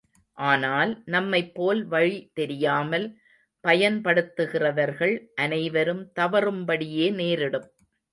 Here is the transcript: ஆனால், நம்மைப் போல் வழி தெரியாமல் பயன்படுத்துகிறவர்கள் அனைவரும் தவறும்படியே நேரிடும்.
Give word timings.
ஆனால், 0.37 0.91
நம்மைப் 1.05 1.51
போல் 1.53 1.81
வழி 1.85 2.31
தெரியாமல் 2.33 3.05
பயன்படுத்துகிறவர்கள் 3.63 5.13
அனைவரும் 5.35 6.11
தவறும்படியே 6.19 7.07
நேரிடும். 7.13 7.69